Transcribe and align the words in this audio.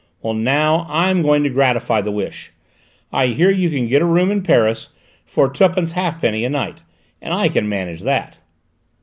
Well, 0.23 0.33
now 0.33 0.87
I'm 0.89 1.21
going 1.21 1.43
to 1.43 1.49
gratify 1.51 2.01
the 2.01 2.09
wish. 2.09 2.51
I 3.13 3.27
hear 3.27 3.51
you 3.51 3.69
can 3.69 3.85
get 3.87 4.01
a 4.01 4.05
room 4.05 4.31
in 4.31 4.41
Paris 4.41 4.87
for 5.27 5.47
twopence 5.53 5.91
halfpenny 5.91 6.43
a 6.43 6.49
night, 6.49 6.81
and 7.21 7.35
I 7.35 7.49
can 7.49 7.69
manage 7.69 8.01
that." 8.01 8.39